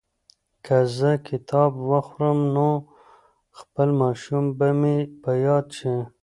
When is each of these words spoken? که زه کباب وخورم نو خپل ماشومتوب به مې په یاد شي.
که 0.65 0.77
زه 0.97 1.11
کباب 1.27 1.73
وخورم 1.91 2.39
نو 2.55 2.69
خپل 3.59 3.89
ماشومتوب 4.01 4.57
به 4.59 4.67
مې 4.79 4.95
په 5.21 5.31
یاد 5.45 5.65
شي. 5.77 5.95